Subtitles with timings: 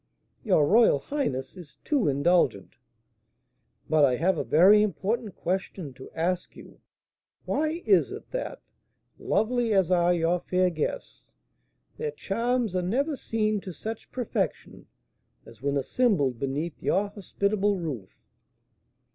[0.43, 2.73] "Your royal highness is too indulgent."
[3.87, 6.79] "But I have a very important question to ask you:
[7.45, 8.63] Why is it that,
[9.19, 11.35] lovely as are your fair guests,
[11.97, 14.87] their charms are never seen to such perfection
[15.45, 18.09] as when assembled beneath your hospitable roof?"